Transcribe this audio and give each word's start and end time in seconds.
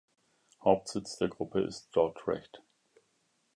Hauptsitz 0.63 1.17
der 1.17 1.27
Gruppe 1.27 1.59
ist 1.61 1.91
Dordrecht. 1.95 2.63